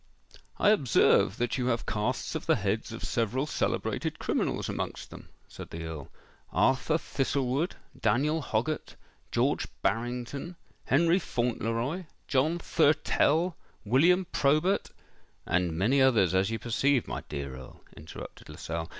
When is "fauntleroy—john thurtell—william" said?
11.19-14.25